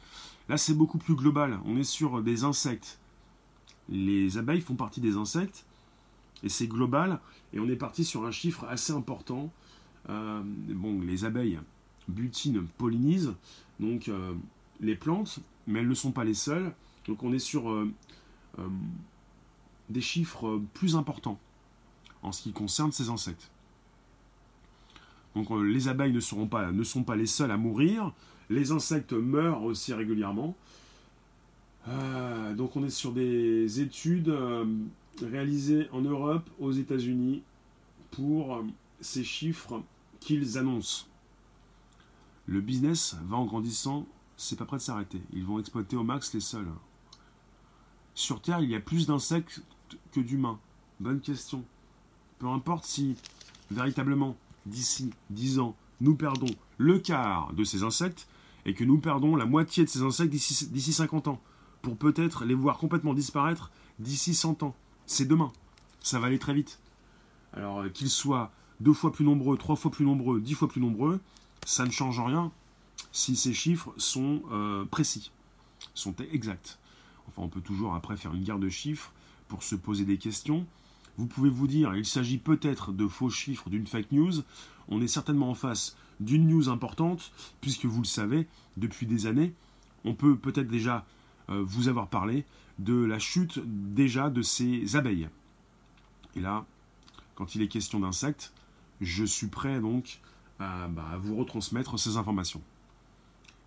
[0.49, 1.59] Là, c'est beaucoup plus global.
[1.65, 2.99] On est sur des insectes.
[3.89, 5.65] Les abeilles font partie des insectes,
[6.43, 7.19] et c'est global.
[7.53, 9.51] Et on est parti sur un chiffre assez important.
[10.09, 11.59] Euh, bon, les abeilles
[12.07, 13.33] butinent, pollinisent,
[13.79, 14.33] donc euh,
[14.79, 16.71] les plantes, mais elles ne sont pas les seules.
[17.07, 17.91] Donc on est sur euh,
[19.89, 21.39] des chiffres plus importants
[22.23, 23.49] en ce qui concerne ces insectes.
[25.35, 28.11] Donc les abeilles ne, seront pas, ne sont pas les seules à mourir.
[28.49, 30.55] Les insectes meurent aussi régulièrement.
[32.55, 34.33] donc on est sur des études
[35.21, 37.41] réalisé en Europe, aux États-Unis,
[38.11, 38.63] pour euh,
[39.01, 39.81] ces chiffres
[40.19, 41.05] qu'ils annoncent.
[42.45, 44.05] Le business va en grandissant,
[44.37, 45.21] c'est pas prêt de s'arrêter.
[45.33, 46.71] Ils vont exploiter au max les sols.
[48.15, 49.61] Sur Terre, il y a plus d'insectes
[50.11, 50.59] que d'humains.
[50.99, 51.63] Bonne question.
[52.39, 53.15] Peu importe si,
[53.69, 58.27] véritablement, d'ici 10 ans, nous perdons le quart de ces insectes
[58.65, 61.41] et que nous perdons la moitié de ces insectes d'ici 50 ans,
[61.81, 64.75] pour peut-être les voir complètement disparaître d'ici 100 ans.
[65.07, 65.51] C'est demain.
[66.01, 66.79] Ça va aller très vite.
[67.53, 70.81] Alors euh, qu'ils soient deux fois plus nombreux, trois fois plus nombreux, dix fois plus
[70.81, 71.19] nombreux,
[71.65, 72.51] ça ne change rien
[73.11, 75.31] si ces chiffres sont euh, précis,
[75.93, 76.77] sont exacts.
[77.27, 79.11] Enfin, on peut toujours après faire une guerre de chiffres
[79.47, 80.65] pour se poser des questions.
[81.17, 84.33] Vous pouvez vous dire, il s'agit peut-être de faux chiffres, d'une fake news.
[84.87, 89.53] On est certainement en face d'une news importante, puisque vous le savez, depuis des années,
[90.05, 91.05] on peut peut-être déjà
[91.49, 92.45] vous avoir parlé
[92.79, 95.29] de la chute déjà de ces abeilles.
[96.35, 96.65] Et là,
[97.35, 98.51] quand il est question d'insectes,
[99.01, 100.19] je suis prêt donc
[100.59, 102.61] à, bah, vous retransmettre ces informations.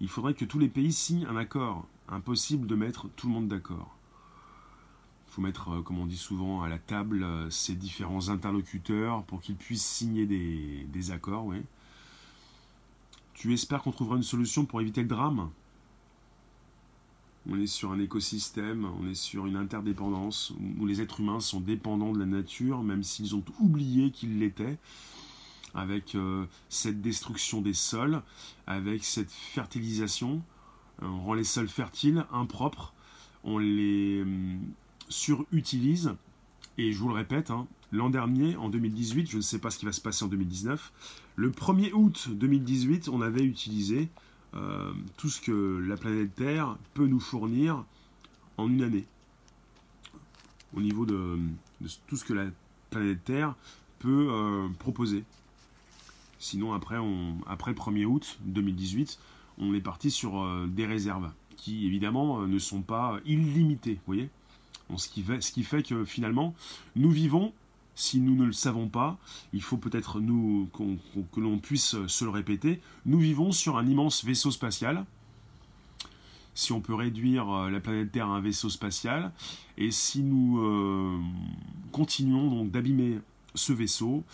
[0.00, 1.86] Il faudrait que tous les pays signent un accord.
[2.08, 3.94] Impossible de mettre tout le monde d'accord.
[5.28, 9.22] Il faut mettre, euh, comme on dit souvent, à la table euh, ces différents interlocuteurs
[9.24, 11.52] pour qu'ils puissent signer des, accords.
[13.34, 15.50] Tu espères qu'on trouvera une solution pour éviter le drame?
[17.48, 21.60] On est sur un écosystème, on est sur une interdépendance où les êtres humains sont
[21.60, 24.78] dépendants de la nature, même s'ils ont oublié qu'ils l'étaient,
[25.74, 28.22] avec euh, cette destruction des sols,
[28.66, 30.42] avec cette fertilisation.
[31.02, 32.92] Euh, on rend les sols fertiles, impropres,
[33.44, 34.60] on les hum,
[35.08, 36.14] surutilise.
[36.76, 39.78] Et je vous le répète, hein, l'an dernier, en 2018, je ne sais pas ce
[39.78, 40.92] qui va se passer en 2019,
[41.36, 44.08] le 1er août 2018, on avait utilisé
[44.54, 47.84] euh, tout ce que la planète Terre peut nous fournir
[48.56, 49.04] en une année.
[50.74, 51.38] Au niveau de,
[52.06, 52.46] tout ce que la
[52.90, 53.54] planète Terre
[53.98, 55.24] peut euh, proposer.
[56.38, 59.18] Sinon, après, on, après le 1er août 2018,
[59.58, 63.94] on est parti sur euh, des réserves qui, évidemment, ne sont pas illimitées.
[63.94, 64.30] Vous voyez
[64.96, 66.54] ce qui fait que, finalement,
[66.96, 67.52] nous vivons
[68.00, 69.18] si nous ne le savons pas,
[69.52, 70.70] il faut peut-être nous
[71.32, 72.80] que l'on puisse se le répéter.
[73.04, 75.04] Nous vivons sur un immense vaisseau spatial.
[76.54, 79.32] Si on peut réduire euh, la planète Terre à un vaisseau spatial,
[79.76, 81.18] et si nous euh,
[81.92, 83.18] continuons donc d'abîmer
[83.54, 84.24] ce vaisseau,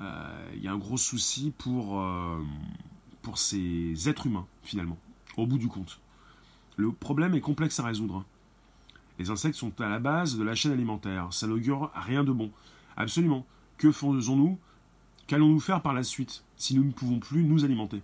[0.00, 2.04] euh, il y a un gros souci pour,
[3.22, 4.98] pour ces êtres humains, finalement,
[5.38, 5.98] au bout du compte.
[6.76, 8.24] Le problème est complexe à résoudre.
[9.18, 11.32] Les insectes sont à la base de la chaîne alimentaire.
[11.32, 12.52] Ça n'augure rien de bon.
[12.98, 13.46] Absolument.
[13.78, 14.58] Que faisons-nous?
[15.28, 18.00] Qu'allons-nous faire par la suite si nous ne pouvons plus nous alimenter?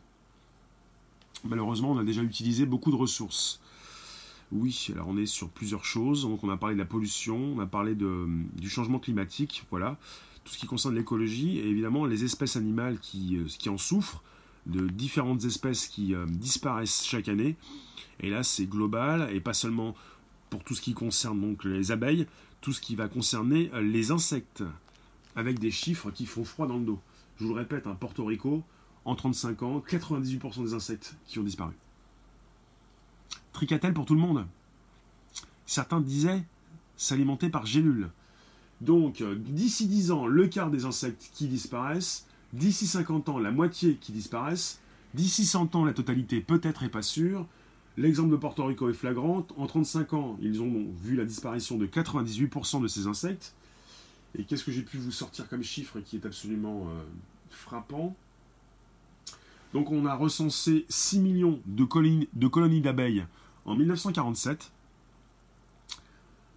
[1.45, 3.61] Malheureusement, on a déjà utilisé beaucoup de ressources.
[4.53, 6.23] Oui, alors on est sur plusieurs choses.
[6.23, 9.99] Donc on a parlé de la pollution, on a parlé de, du changement climatique, voilà,
[10.45, 14.23] tout ce qui concerne l'écologie et évidemment les espèces animales qui, euh, en souffrent,
[14.67, 17.57] de différentes espèces qui euh, disparaissent chaque année.
[18.21, 19.97] Et là, c'est global et pas seulement
[20.51, 22.27] pour tout ce qui concerne donc les abeilles,
[22.61, 24.63] tout ce qui va concerner euh, les insectes
[25.37, 27.01] avec des chiffres qui font froid dans le dos.
[27.39, 28.63] Je vous le répète, Porto Rico,
[29.05, 31.73] en 35 ans, 98% des insectes qui ont disparu.
[33.53, 34.47] Tricatel pour tout le monde.
[35.67, 36.45] Certains disaient
[36.97, 38.09] s'alimenter par gélules.
[38.81, 42.27] Donc, euh, d'ici 10 ans, le quart des insectes qui disparaissent.
[42.53, 44.81] D'ici 50 ans, la moitié qui disparaissent.
[45.15, 47.47] D'ici 100 ans, la totalité peut-être et pas sûre.
[47.97, 49.47] L'exemple de Porto Rico est flagrant.
[49.57, 53.55] En 35 ans, ils ont vu la disparition de 98% de ces insectes.
[54.39, 57.03] Et qu'est-ce que j'ai pu vous sortir comme chiffre qui est absolument euh,
[57.51, 58.17] frappant?
[59.73, 63.27] Donc on a recensé 6 millions de colonies, d'abeilles
[63.65, 64.71] en 1947.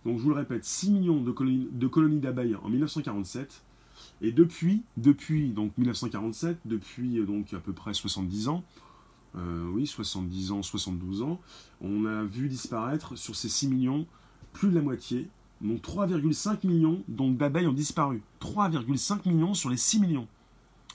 [0.06, 3.62] Donc je vous le répète, 6 millions de colonies, de colonies d'abeilles en 1947.
[4.22, 8.64] Et depuis, depuis donc 1947, depuis euh, donc à peu près 70 ans,
[9.36, 11.40] euh, oui, 70 ans, 72 ans,
[11.82, 14.08] on a vu disparaître sur ces 6 millions
[14.54, 15.28] plus de la moitié,
[15.62, 18.22] donc 3,5 millions d'abeilles ont disparu.
[18.42, 20.28] 3,5 millions sur les 6 millions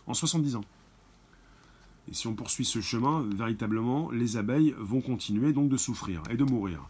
[0.06, 0.64] en 70 ans.
[2.10, 6.36] Et si on poursuit ce chemin, véritablement, les abeilles vont continuer donc de souffrir et
[6.36, 6.88] de mourir.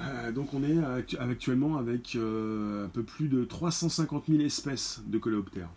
[0.00, 0.78] Euh, donc on est
[1.18, 5.70] actuellement avec euh, un peu plus de 350 000 espèces de coléoptères.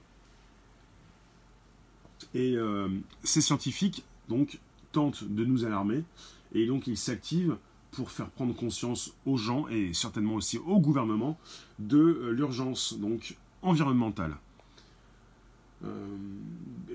[2.34, 2.88] Et euh,
[3.24, 4.60] ces scientifiques donc
[4.92, 6.04] tentent de nous alarmer
[6.54, 7.58] et donc ils s'activent
[7.92, 11.38] pour faire prendre conscience aux gens et certainement aussi au gouvernement
[11.80, 14.36] de l'urgence donc environnementale.
[15.84, 16.18] Euh,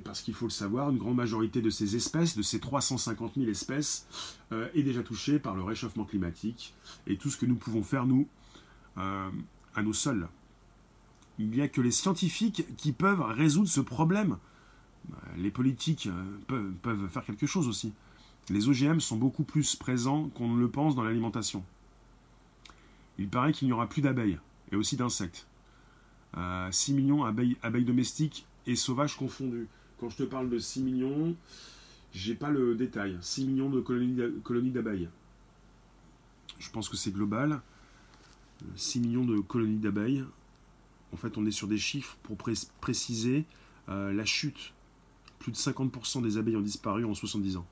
[0.04, 3.50] parce qu'il faut le savoir, une grande majorité de ces espèces, de ces 350 000
[3.50, 4.06] espèces,
[4.52, 6.72] euh, est déjà touchée par le réchauffement climatique
[7.06, 8.28] et tout ce que nous pouvons faire, nous,
[8.98, 9.28] euh,
[9.74, 10.28] à nos sols.
[11.38, 14.38] Il n'y a que les scientifiques qui peuvent résoudre ce problème.
[15.36, 16.08] Les politiques
[16.48, 17.92] peuvent faire quelque chose aussi.
[18.48, 21.64] Les OGM sont beaucoup plus présents qu'on ne le pense dans l'alimentation.
[23.18, 24.38] Il paraît qu'il n'y aura plus d'abeilles
[24.70, 25.46] et aussi d'insectes.
[26.70, 29.66] 6 millions d'abeilles domestiques et sauvages confondus.
[29.98, 31.34] Quand je te parle de 6 millions,
[32.12, 33.16] j'ai pas le détail.
[33.20, 35.08] 6 millions de colonies d'abeilles.
[36.58, 37.60] Je pense que c'est global.
[38.76, 40.24] 6 millions de colonies d'abeilles.
[41.12, 42.36] En fait, on est sur des chiffres pour
[42.80, 43.44] préciser
[43.88, 44.72] euh, la chute.
[45.38, 47.66] Plus de 50% des abeilles ont disparu en 70 ans.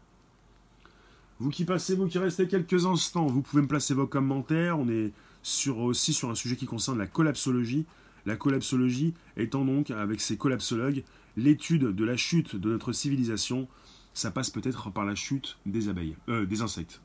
[1.45, 4.79] Vous qui passez, vous qui restez quelques instants, vous pouvez me placer vos commentaires.
[4.79, 7.85] On est sur, aussi sur un sujet qui concerne la collapsologie.
[8.25, 11.05] La collapsologie étant donc, avec ses collapsologues,
[11.37, 13.69] l'étude de la chute de notre civilisation.
[14.15, 17.03] Ça passe peut-être par la chute des abeilles, euh, des insectes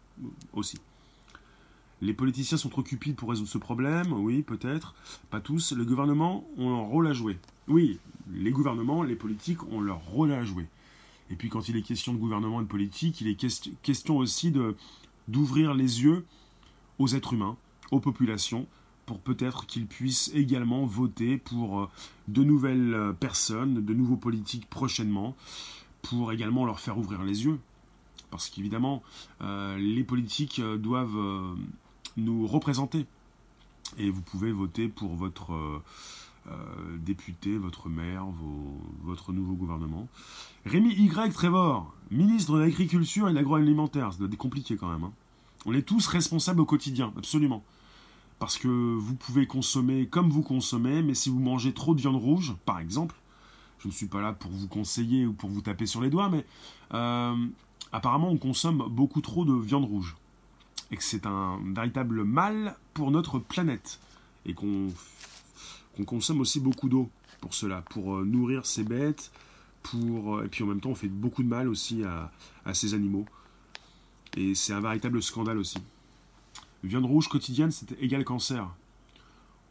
[0.54, 0.78] aussi.
[2.02, 4.96] Les politiciens sont trop cupides pour résoudre ce problème, oui, peut-être,
[5.32, 5.74] pas tous.
[5.74, 7.38] Le gouvernement ont un rôle à jouer.
[7.68, 8.00] Oui,
[8.32, 10.66] les gouvernements, les politiques ont leur rôle à jouer.
[11.30, 13.36] Et puis quand il est question de gouvernement et de politique, il est
[13.82, 14.54] question aussi
[15.28, 16.26] d'ouvrir les yeux
[16.98, 17.56] aux êtres humains,
[17.92, 18.68] aux populations,
[19.10, 21.90] pour peut-être qu'ils puissent également voter pour euh,
[22.28, 25.36] de nouvelles euh, personnes, de nouveaux politiques prochainement,
[26.04, 27.60] pour également leur faire ouvrir les yeux.
[28.30, 29.02] Parce qu'évidemment,
[29.42, 31.56] euh, les politiques doivent
[32.18, 33.08] nous représenter.
[33.98, 35.82] Et vous pouvez voter pour votre
[36.98, 38.26] député, votre maire,
[39.04, 40.08] votre nouveau gouvernement.
[40.66, 41.34] Rémi Y.
[41.34, 44.14] Trevor, ministre de l'Agriculture et de l'Agroalimentaire.
[44.14, 45.04] Ça doit être compliqué quand même.
[45.04, 45.12] Hein.
[45.66, 47.64] On est tous responsables au quotidien, absolument
[48.40, 52.16] parce que vous pouvez consommer comme vous consommez, mais si vous mangez trop de viande
[52.16, 53.16] rouge, par exemple,
[53.80, 56.30] je ne suis pas là pour vous conseiller ou pour vous taper sur les doigts,
[56.30, 56.46] mais
[56.94, 57.36] euh,
[57.92, 60.16] apparemment on consomme beaucoup trop de viande rouge.
[60.92, 64.00] Et que c'est un véritable mal pour notre planète.
[64.46, 64.88] Et qu'on
[66.06, 67.10] consomme aussi beaucoup d'eau
[67.42, 69.32] pour cela, pour euh, nourrir ces bêtes,
[69.84, 72.32] pour, euh, et puis en même temps on fait beaucoup de mal aussi à,
[72.74, 73.26] ces animaux.
[74.38, 75.80] Et c'est un véritable scandale aussi.
[76.84, 78.68] Viande rouge quotidienne, c'est égal cancer.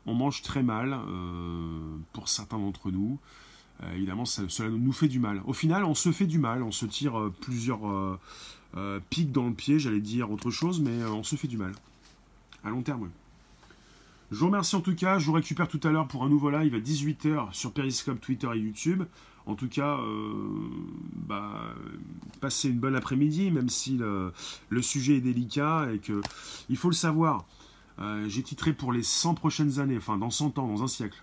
[0.04, 3.18] On mange très mal, euh, pour certains d'entre nous.
[3.94, 5.40] Évidemment, cela nous fait du mal.
[5.46, 8.18] Au final, on se fait du mal, on se tire plusieurs
[9.08, 11.72] pics dans le pied, j'allais dire autre chose, mais on se fait du mal.
[12.64, 13.08] À long terme,
[14.30, 16.50] Je vous remercie en tout cas, je vous récupère tout à l'heure pour un nouveau
[16.50, 19.04] live à 18h sur Periscope, Twitter et YouTube.
[19.46, 19.98] En tout cas,
[21.26, 21.74] bah,
[22.42, 26.20] passez une bonne après-midi, même si le, sujet est délicat et que
[26.68, 27.46] il faut le savoir.
[28.00, 31.22] Euh, j'ai titré pour les 100 prochaines années, enfin dans 100 ans, dans un siècle.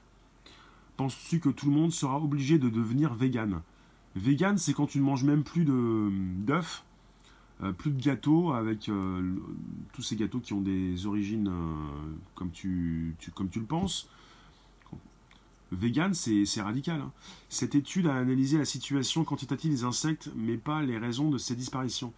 [0.97, 3.61] Penses-tu que tout le monde sera obligé de devenir vegan?
[4.15, 6.83] Vegan, c'est quand tu ne manges même plus d'œufs,
[7.63, 9.35] euh, plus de gâteaux, avec euh,
[9.93, 11.51] tous ces gâteaux qui ont des origines
[12.35, 14.09] comme, tu, comme tu le penses.
[15.71, 17.01] Vegan, c'est radical.
[17.01, 17.11] Hein.
[17.49, 21.55] Cette étude a analysé la situation quantitative des insectes, mais pas les raisons de ces
[21.55, 22.13] disparitions.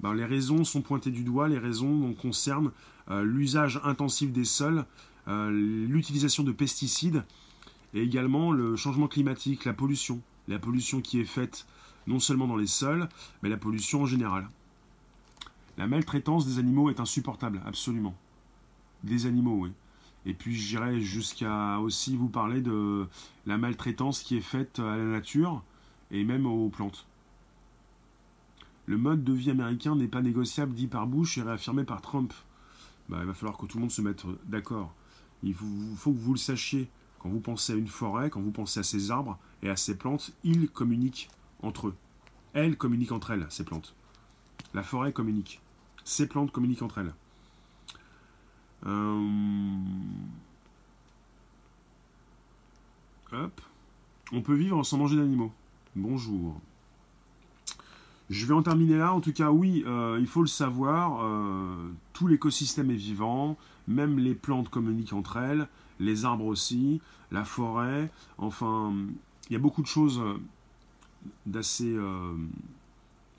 [0.00, 2.72] Ben, les raisons sont pointées du doigt, les raisons concernent
[3.10, 4.84] euh, l'usage intensif des sols,
[5.28, 7.24] euh, l'utilisation de pesticides
[7.94, 10.20] et également le changement climatique, la pollution.
[10.48, 11.66] La pollution qui est faite
[12.06, 13.08] non seulement dans les sols,
[13.42, 14.48] mais la pollution en général.
[15.76, 18.14] La maltraitance des animaux est insupportable, absolument.
[19.02, 19.72] Des animaux, oui.
[20.26, 23.06] Et puis j'irai jusqu'à aussi vous parler de
[23.46, 25.62] la maltraitance qui est faite à la nature
[26.10, 27.04] et même aux plantes.
[28.86, 32.32] Le mode de vie américain n'est pas négociable, dit par Bush et réaffirmé par Trump.
[33.08, 34.92] Bah, il va falloir que tout le monde se mette d'accord.
[35.42, 36.88] Il faut, que vous le sachiez.
[37.18, 39.96] Quand vous pensez à une forêt, quand vous pensez à ces arbres et à ces
[39.96, 41.28] plantes, ils communiquent
[41.64, 41.94] entre eux.
[42.52, 43.94] Elles communiquent entre elles, ces plantes.
[44.74, 45.60] La forêt communique.
[46.04, 47.14] Ces plantes communiquent entre elles.
[48.86, 49.28] Euh.
[54.32, 55.52] On peut vivre sans manger d'animaux.
[55.96, 56.60] Bonjour.
[58.30, 59.12] Je vais en terminer là.
[59.12, 61.24] En tout cas, oui, euh, il faut le savoir.
[61.24, 63.56] Euh, tout l'écosystème est vivant.
[63.88, 65.68] Même les plantes communiquent entre elles.
[65.98, 67.00] Les arbres aussi.
[67.32, 68.10] La forêt.
[68.38, 68.94] Enfin,
[69.48, 70.22] il y a beaucoup de choses
[71.46, 71.96] d'assez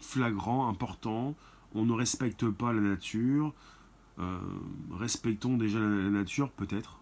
[0.06, 1.36] flagrants, importants.
[1.74, 3.54] On ne respecte pas la nature.
[4.20, 4.40] Euh,
[4.98, 7.00] respectons déjà la, nature, peut-être.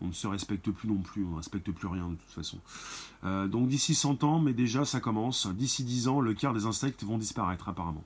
[0.00, 2.58] On ne se respecte plus non plus, on ne respecte plus rien de toute façon.
[3.24, 6.66] Euh, donc d'ici 100 ans, mais déjà ça commence, d'ici 10 ans, le quart des
[6.66, 8.04] insectes vont disparaître apparemment.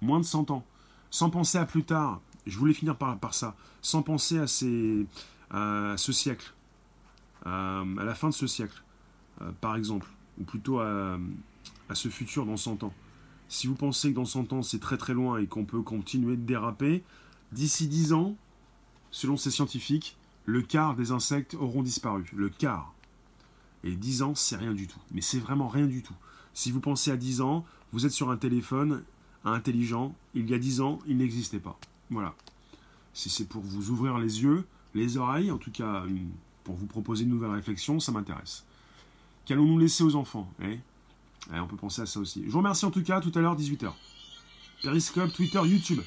[0.00, 0.64] Moins de 100 ans.
[1.10, 5.06] Sans penser à plus tard, je voulais finir par, ça, sans penser à, ce
[6.12, 6.54] siècle,
[7.44, 8.82] à, la fin de ce siècle,
[9.42, 10.08] euh, par exemple,
[10.40, 11.18] ou plutôt à,
[11.88, 12.94] à ce futur dans 100 ans.
[13.48, 16.36] Si vous pensez que dans 100 ans c'est très très loin et qu'on peut continuer
[16.36, 17.02] de déraper,
[17.52, 18.36] d'ici 10 ans,
[19.10, 22.24] selon ces scientifiques, le quart des insectes auront disparu.
[22.34, 22.94] Le quart.
[23.84, 24.98] Et 10 ans, c'est rien du tout.
[25.12, 26.14] Mais c'est vraiment rien du tout.
[26.54, 29.02] Si vous pensez à 10 ans, vous êtes sur un téléphone
[29.44, 30.14] intelligent.
[30.34, 31.78] Il y a 10 ans, il n'existait pas.
[32.10, 32.34] Voilà.
[33.12, 34.64] Si c'est pour vous ouvrir les yeux,
[34.94, 36.04] les oreilles, en tout cas
[36.64, 38.64] pour vous proposer une nouvelle réflexion, ça m'intéresse.
[39.46, 40.80] Qu'allons-nous laisser aux enfants eh
[41.52, 42.42] on peut penser à ça aussi.
[42.44, 43.92] Je vous remercie en tout cas, tout à l'heure, 18h.
[44.82, 46.00] Periscope, Twitter, YouTube.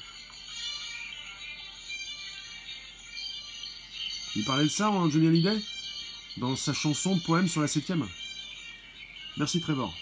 [4.36, 5.58] Il parlait de ça, hein, Johnny Hallyday?
[6.36, 8.06] Dans sa chanson Poème sur la septième?
[9.38, 9.94] Merci Trevor.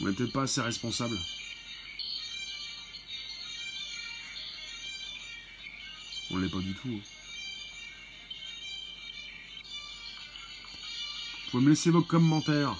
[0.00, 1.16] On n'est peut-être pas assez responsable.
[6.48, 6.88] Pas du tout.
[6.88, 7.00] Hein.
[11.44, 12.74] Vous pouvez me laisser vos commentaires.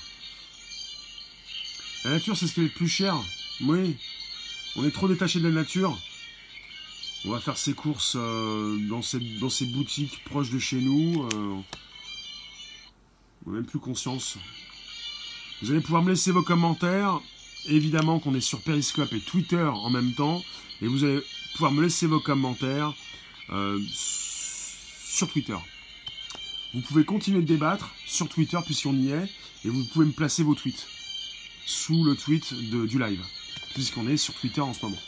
[2.05, 3.17] La nature, c'est ce qui est le plus cher.
[3.61, 3.97] Oui.
[4.77, 5.97] On est trop détaché de la nature.
[7.25, 11.29] On va faire ses courses euh, dans, ces, dans ces boutiques proches de chez nous.
[11.33, 11.57] Euh,
[13.47, 14.39] on n'a même plus conscience.
[15.61, 17.21] Vous allez pouvoir me laisser vos commentaires.
[17.67, 20.43] Évidemment qu'on est sur Periscope et Twitter en même temps.
[20.81, 21.21] Et vous allez
[21.53, 22.93] pouvoir me laisser vos commentaires.
[23.53, 25.57] Euh, sur Twitter.
[26.73, 29.29] Vous pouvez continuer de débattre sur Twitter puisqu'on y est,
[29.65, 30.87] et vous pouvez me placer vos tweets
[31.67, 33.21] sous le tweet du live,
[33.75, 34.99] puisqu'on est sur Twitter en ce moment.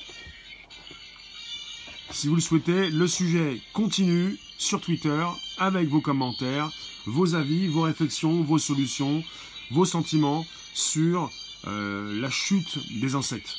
[2.11, 5.25] Si vous le souhaitez, le sujet continue sur Twitter
[5.57, 6.71] avec vos commentaires,
[7.07, 9.25] vos avis, vos réflexions, vos solutions,
[9.71, 11.31] vos sentiments sur
[11.67, 13.57] euh, la chute des insectes,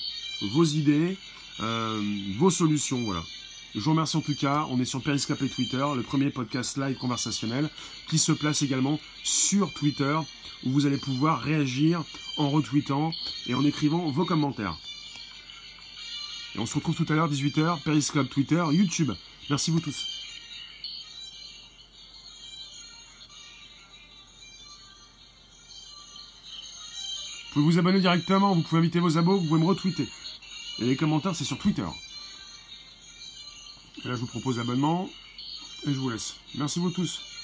[0.53, 1.17] vos idées,
[1.59, 2.01] euh,
[2.37, 3.23] vos solutions, voilà.
[3.75, 4.65] Je vous remercie en tout cas.
[4.69, 7.69] On est sur Periscope et Twitter, le premier podcast live conversationnel
[8.07, 10.17] qui se place également sur Twitter
[10.63, 12.01] où vous allez pouvoir réagir
[12.37, 13.11] en retweetant
[13.47, 14.77] et en écrivant vos commentaires.
[16.55, 19.11] Et on se retrouve tout à l'heure, 18h, Periscope, Twitter, YouTube.
[19.49, 20.07] Merci vous tous.
[27.47, 30.07] Vous pouvez vous abonner directement, vous pouvez inviter vos abos, vous pouvez me retweeter.
[30.79, 31.83] Et les commentaires, c'est sur Twitter.
[34.03, 35.09] Et là, je vous propose l'abonnement
[35.87, 36.35] et je vous laisse.
[36.55, 37.34] Merci vous tous.